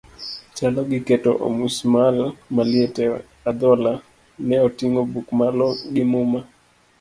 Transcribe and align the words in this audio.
Chalo 0.55 0.81
gi 0.89 0.99
keto 1.07 1.31
omusmual 1.47 2.17
maliet 2.55 2.95
e 3.03 3.05
adhola, 3.49 3.93
ne 4.47 4.55
oting'o 4.67 5.01
buk 5.13 5.27
malo 5.39 5.67
gi 5.93 6.03
muma. 6.11 6.39